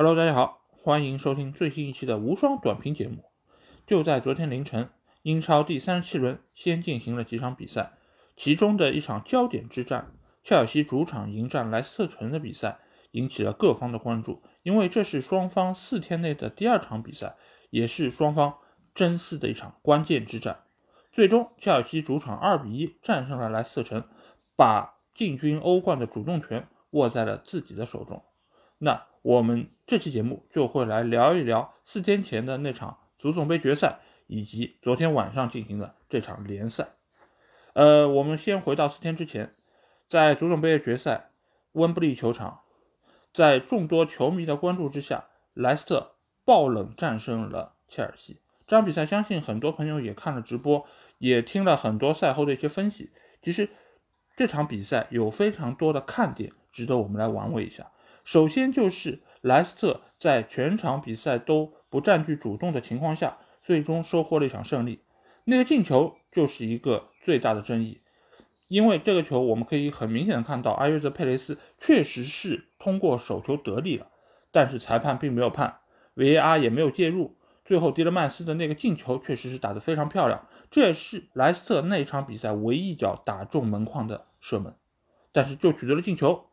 [0.00, 3.24] Hello，大家好，欢迎收听最新一期的无双短评节目。
[3.84, 4.90] 就在昨天凌晨，
[5.22, 7.94] 英超第三十七轮先进行了几场比赛，
[8.36, 10.12] 其中的一场焦点之战——
[10.44, 12.78] 切尔西主场迎战莱斯特城的比赛，
[13.10, 17.34] 引起了各方的关注，因为这是双方四天内的第二场比赛，
[17.70, 18.54] 也是双方
[18.94, 20.60] 争四的一场关键之战。
[21.10, 24.04] 最终，切尔西主场二比一战胜了莱斯特城，
[24.54, 28.22] 把进军欧冠的主动权握在了自己的手中。
[28.78, 36.90] 那我们这期节目就会来聊一聊四天前的那场足总杯决赛，以及昨天晚上进行的这场联赛。
[37.74, 39.54] 呃，我们先回到四天之前，
[40.06, 41.30] 在足总杯的决赛，
[41.72, 42.60] 温布利球场，
[43.32, 48.40] 在众多球迷的关注之下，莱斯特爆冷战胜了切尔西。
[48.66, 50.86] 这场比赛，相信很多朋友也看了直播，
[51.18, 53.10] 也听了很多赛后的一些分析。
[53.40, 53.68] 其实
[54.36, 57.90] 这场比赛有非常多的看点，值得我们来玩味一下。
[58.28, 65.00] 首先就是莱斯特在全场比赛都不占据主动的情况下，最终收获了一场胜利。
[65.44, 68.02] 那个进球就是一个最大的争议，
[68.66, 74.10] 因为这个球我们可以很明显的看到，阿约泽佩雷斯确实是通过手球得利了，
[74.52, 75.78] 但是裁判并没有判
[76.14, 84.76] ，VAR 也没有介入，最后迪勒曼斯的那个进球确实是打得非常漂亮，这也是莱斯特那场比赛唯一一脚打中门框的射门，
[85.32, 86.47] 但是就取得了进球。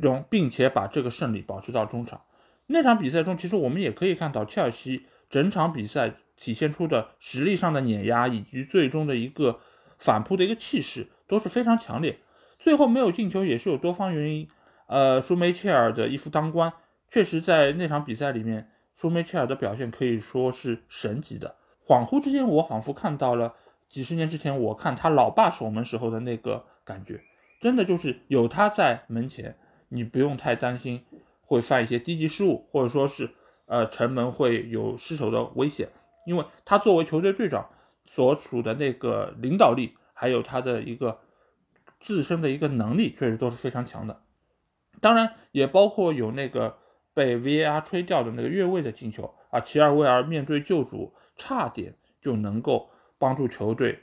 [0.00, 2.22] 中，并且把这个胜利保持到中场。
[2.66, 9.60] 那场比赛中，其实我们也可以看到，切尔西整场比赛体现出的实力上的碾压，以及最终的一个
[9.98, 12.20] 反扑的一个气势都是非常强烈。
[12.58, 14.48] 最后没有进球也是有多方原因。
[14.86, 16.72] 呃，舒梅切尔的一夫当关，
[17.08, 21.56] 确实在那场比赛里面，舒梅切尔的表现可以说是神级的。
[21.84, 23.54] 恍惚之间，我仿佛看到了
[23.88, 27.20] 几十年之前我看他老爸守门时候的那个感觉，
[27.60, 29.56] 真的就是有他在门前。
[29.90, 31.04] 你不用太担心
[31.42, 33.30] 会犯一些低级失误，或者说是
[33.66, 35.88] 呃城门会有失手的危险，
[36.26, 37.68] 因为他作为球队队长
[38.06, 41.20] 所处的那个领导力，还有他的一个
[41.98, 44.22] 自身的一个能力，确实都是非常强的。
[45.00, 46.78] 当然也包括有那个
[47.12, 53.98] 被 VAR 吹掉的那个越位的进球啊，齐尔维尔面对救主，差点就能够帮助球队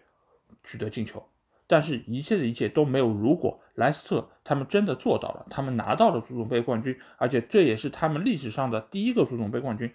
[0.63, 1.23] 取得进球。
[1.69, 3.59] 但是，一切的一切都没有如果。
[3.75, 9.93] 莱斯特他们真的做到了，他们拿到了足总杯冠军，而且这也是他们历史上的第一个足总杯冠军。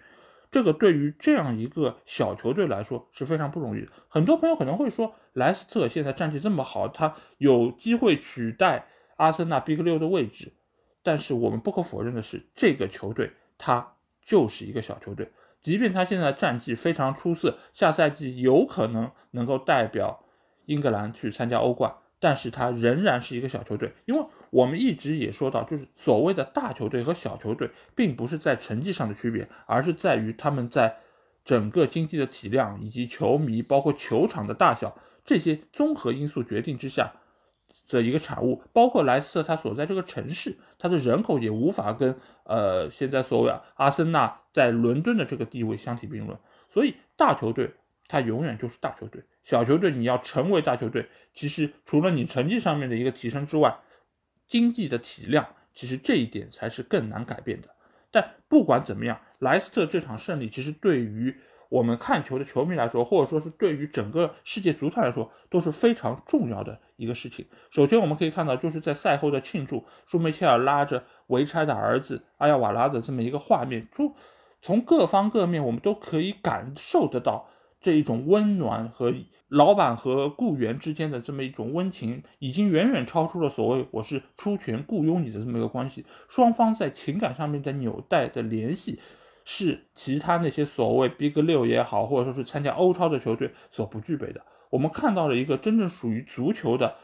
[0.51, 3.87] 这个对于这样一个小球队来说是非常不容易的。
[4.07, 8.85] 很多朋友可能会说，莱斯特现在战绩这么好，他有机会取代
[9.17, 10.53] 阿森纳 Big 六的位置。
[11.01, 15.29] 但是我们不可否认的是，这个球队它就是一个小球队，
[15.59, 20.22] 即便他现在战绩非常出色，下赛季有可能能够代表。
[20.65, 30.97] 英格兰去参加欧冠，但是他仍然是一个小球队，因为我们一直也说到，就是所谓的大球队和小球队，并不是在成绩上的区别，而是在于他们在
[31.43, 37.11] 整个经济的体量以及球迷，包括球场的大小这些综合因素决定之下
[37.89, 38.61] 的一个产物。
[38.71, 46.37] 包括莱斯特他所在这个城市，它的人口也无法跟呃现在所谓啊阿森纳在伦敦的这个地位相提并论，
[46.69, 47.73] 所以大球队
[48.07, 49.21] 它永远就是大球队。
[49.43, 53.77] 小球队你要成为大球队，其实除了你成绩上面的一个提升之外，
[54.47, 57.67] 经济的体量其实这一点才是更难改变的。
[58.11, 61.35] 但不管怎么样，莱斯特这场胜利其实对于
[61.69, 67.43] 我们看球的球迷来说，或者说是对于整个世界足坛来说都是非常重要的一个事情。
[67.71, 74.15] 首先我们可以看到，就是在赛后的庆祝，舒梅切尔拉着维差的儿子阿亚瓦拉的这么一个画面，就
[74.61, 77.49] 从各方各面我们都可以感受得到。
[77.83, 79.13] 这一种温暖和
[79.49, 86.05] 老板和雇员之间的这么一种温情，已经远远超出了所谓我是出钱雇佣你的这么一个关系。
[86.27, 88.99] 双方在情感上面的纽带的联系，
[89.43, 94.41] 是其他那些所谓 Big 六也好，或者说是参加欧超的球队所不具备的。
[94.71, 96.95] 我们看到了一个真正属于足球的，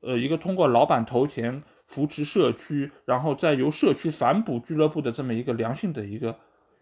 [0.00, 6.36] 呃，一个通过老板投钱扶持社区，然后再由社区反哺俱乐部的这么一个良性的一个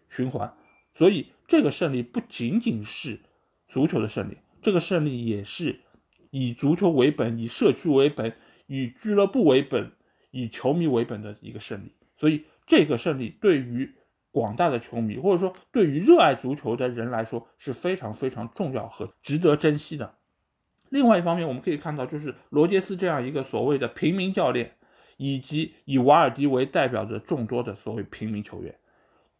[0.09, 0.51] 循环。
[0.91, 3.19] 所以这个胜利不仅仅是。
[3.67, 5.79] 足球的胜利，这个胜利也是
[6.31, 8.33] 以足球为本、以社区为本、
[8.67, 9.91] 以俱乐部为本、
[10.31, 11.91] 以球迷为本的一个胜利。
[12.17, 13.93] 所以，这个胜利对于
[14.31, 20.15] 广大的球迷，或者说对于热爱足球的人来说是非常非常重要和值得珍惜的。
[20.89, 24.75] 另外一方面，我们可以看到，就是罗杰斯这样一个所谓的平民教练，
[25.17, 28.73] 以及以瓦尔迪为代表的众多的所谓平民球员。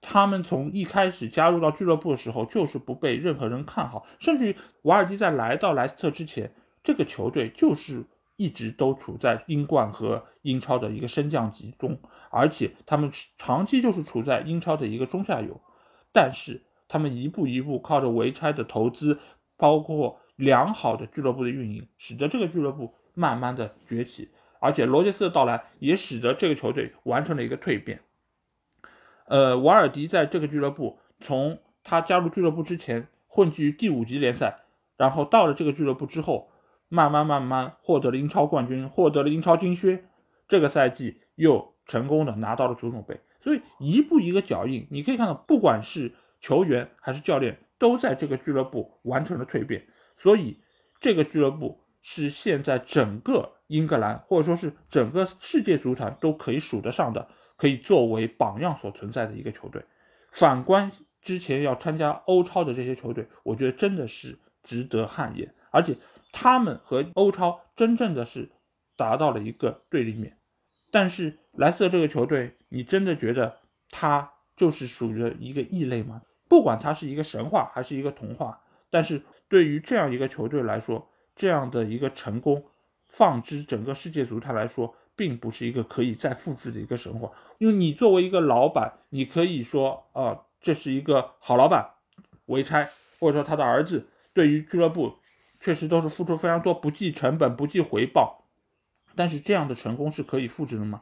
[0.07, 6.54] 他们从一开始加入到俱乐部的时候，就是不被任何人看好，甚至于瓦尔迪在来到莱斯特之前，
[6.84, 8.06] 这个球队就是
[8.36, 12.00] 一直都处在英冠和英超的一个升降级中，
[12.30, 15.60] 而且他们长期就是处在英超的一个中下游。
[16.12, 19.19] 但是他们一步一步靠着维差的投资，
[19.57, 24.30] 包括良好的俱乐部的运营，使得这个俱乐部慢慢的崛起。
[24.60, 28.00] 而且罗杰斯的到来也使得这个球队完成了一个蜕变。
[29.25, 34.63] 呃，瓦尔迪在这个俱乐部，从他加入俱乐部之前混迹于第五级联赛，
[34.98, 36.50] 然后到了这个俱乐部之后。
[36.88, 40.06] 慢慢慢慢获得了英超冠军，获得了英超金靴，
[40.48, 50.60] 这个赛季又成功的拿到了足总杯，所以一步一个脚印，你可以看到，不管是球员还是教练，都在这个俱乐部完成了蜕变，所以
[51.01, 59.84] 这个俱乐部是现在整个英格兰或者说是整个世界足坛都可以数得上的，可以作为榜样所存在的一个球队。
[60.31, 60.92] 反观
[61.22, 65.98] 之前要参加欧超的这些球队，我觉得真的是值得汗颜，而且。
[66.38, 68.52] 他们和欧超真正的是
[68.98, 70.38] 达到了一个对立面，
[70.92, 73.60] 但是莱斯特这个球队，你真的觉得
[73.90, 76.22] 他就是属于一个异类吗？
[76.50, 82.66] 不管他是一个神话还是一个童话，但是对于这样一个球队来说，这样的一个成功，
[83.07, 87.32] 放之整个世界足坛来说，并不是一个可以再复制的一个神话。
[87.58, 91.90] 因为你作为一个老板，你可以说啊，这是一个好老板，
[92.46, 92.90] 维差
[93.20, 95.16] 或者说他的儿子对于俱乐部。
[95.58, 98.46] 确实都是付出非常多，不计成本，不计回报。
[99.16, 101.02] 但是这样的成功是可以复制的吗？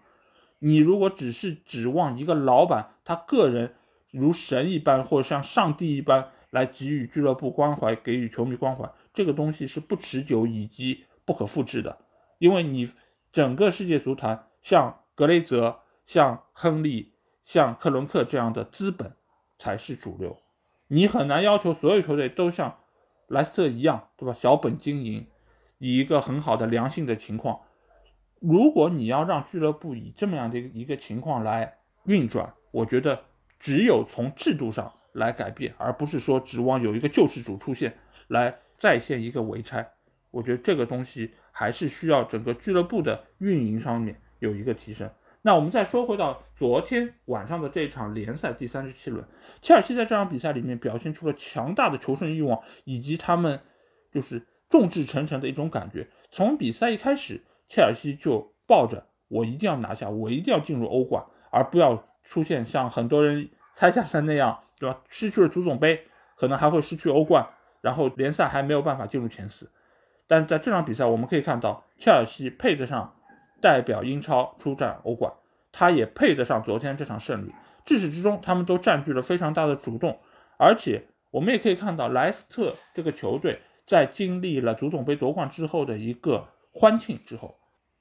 [0.59, 3.75] 你如果只是指望一个老板，他个人
[4.11, 11.97] 如神一般，或者像上帝一般来给予俱乐部关怀，给予球迷关怀，这个东西是不持久以及不可复制的。
[12.37, 12.89] 因为你
[13.33, 17.13] 整个世界足坛，像格雷泽、像亨利、
[17.43, 19.15] 像克伦克这样的资本
[19.57, 20.37] 才是主流，
[20.87, 22.77] 你很难要求所有球队都像。
[23.29, 24.33] 莱斯特一样，对吧？
[24.33, 25.25] 小本经营，
[25.79, 27.61] 以一个很好的良性的情况。
[28.39, 33.23] 如果你要让俱乐部以这么样的一个情况来运转，我觉得
[33.59, 37.97] 只有从制度上来改变，而不是说指望有一个救世主出现
[38.27, 39.89] 来再现一个维拆。
[40.33, 45.07] 我觉得这个东西还是需要整个俱乐部的运营上面有一个提升。
[45.43, 49.23] 那我们再说回到昨天晚上的这场联赛第三十七轮，
[49.61, 53.59] 切尔西在这场比赛里面表现出了强大的求胜欲望，以及他们
[54.11, 56.07] 就是众志成城的一种感觉。
[56.31, 64.99] 从比赛一开始，切尔西就抱着我一定要拿下，我一定要进入欧冠，而不要出现像很多人猜想的那样，对吧？
[65.09, 67.47] 失去了足总杯，可能还会失去欧冠，
[67.81, 69.69] 然后联赛还没有办法进入前四。
[70.27, 73.15] 但是在这场比赛，我们可以看到切尔西配得上。
[73.61, 75.31] 代表英超出战欧冠，
[75.71, 77.53] 他也配得上昨天这场胜利。
[77.85, 80.19] 至始至终，他们都占据了非常大的主动，
[80.57, 87.57] 而且我们也可以看到莱斯特这个球队在经历了足总杯夺冠之后的一个欢庆之后，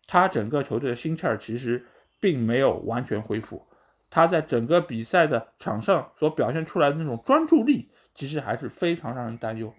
[0.08, 1.86] 他整个球队的心气儿其实
[2.18, 3.64] 并没有完全恢复。
[4.10, 9.72] 他在整个比赛的场上所表现出来的那种专注力，其实还是非常让人担忧。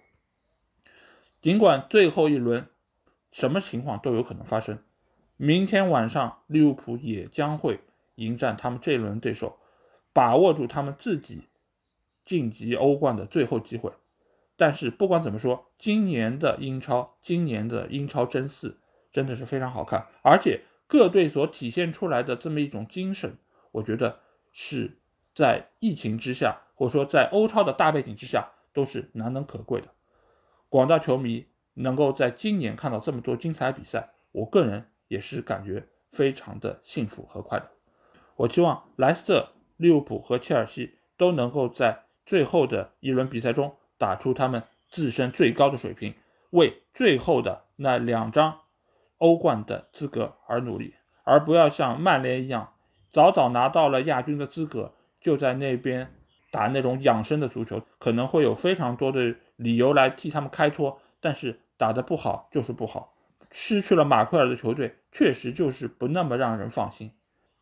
[1.44, 2.68] 尽管最后一轮
[3.30, 4.80] 什么情况都有可能发生。
[5.36, 7.82] 明天晚上，利物浦也将会
[8.16, 9.58] 迎战他们这一轮对手，
[10.14, 11.50] 把握住他们自己
[12.24, 13.92] 晋级欧冠的最后机会。
[14.56, 18.80] 但是不管怎么说，今年的英超，今年的英超争四
[19.12, 23.36] 真的是非常好看，而且各队所体现出来的这么一种精神，
[23.74, 24.22] 我觉得
[24.54, 24.98] 是
[25.36, 29.90] 在疫情之下，或者说在欧超的大背景之下，都是难能可贵的。
[30.74, 34.88] 广大球迷能够在今年看到这么多精彩比赛，我个人。
[35.08, 37.70] 也是感觉非常的幸福和快乐。
[38.36, 46.16] 我期望莱斯特、利物浦和切尔西都能够在最后的一轮比赛中打出他们自身最高的水平，
[46.50, 48.62] 为最后的那两张
[49.20, 52.74] 欧冠的资格而努力，而不要像曼联一样
[53.12, 56.16] 早早拿到了亚军的资格，就在那边
[56.54, 63.16] 打那种养生的足球，可能会有非常多的理由来替他们开脱，但是打得不好就是不好。
[63.50, 67.12] 失去了马奎尔的球队，确实就是不那么让人放心。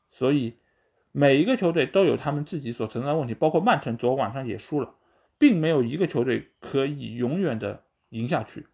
[0.10, 0.58] 所以，
[1.14, 4.96] 每一个球队都有他们自己所存在的问题，包括曼城昨晚上也输了，
[5.38, 8.68] 并没有一个球队可以永远的赢下去。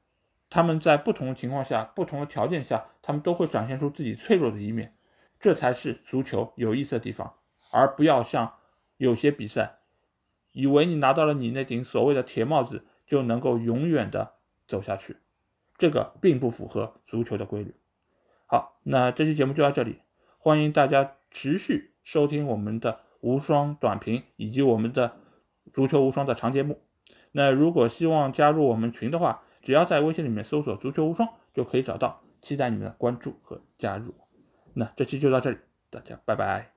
[0.49, 4.95] 他们在不同的情况下、不同的条件下，他们都会展现出自己脆弱的一面，
[5.39, 7.35] 这才是足球有意思的地方。
[7.71, 8.51] 而不要像
[8.97, 9.76] 有些比赛，
[10.57, 14.33] 以为你拿到了你那顶所谓的铁帽子，就能够永远的
[14.67, 15.17] 走下去。
[15.77, 17.75] 这个并不符合足球的规律。
[18.47, 19.99] 好，那这期节目就到这里，
[20.39, 25.17] 欢迎大家持续收听我们的无双短评以及我们的
[25.71, 26.81] 足球无双的长节目。
[27.33, 32.23] 那如果希望加入我们群的话，只要在微信里面搜索“足球无双”就可以找到。
[32.41, 34.15] 期待你们的关注和加入。
[34.73, 35.57] 那这期就到这里，
[35.91, 36.76] 大家拜拜。